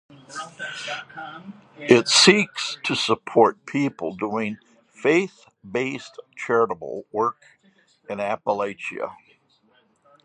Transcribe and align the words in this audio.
It 1.77 2.07
seeks 2.07 2.79
to 2.85 2.95
support 2.95 3.67
people 3.67 4.15
doing 4.15 4.57
faith-based 4.87 6.19
charitable 6.35 7.05
work 7.11 7.45
in 8.09 8.17
Appalachia. 8.17 9.15